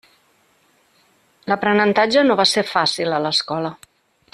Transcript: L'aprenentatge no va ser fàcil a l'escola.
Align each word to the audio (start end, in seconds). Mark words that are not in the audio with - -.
L'aprenentatge 1.51 2.25
no 2.31 2.41
va 2.43 2.49
ser 2.57 2.67
fàcil 2.75 3.17
a 3.21 3.25
l'escola. 3.27 3.77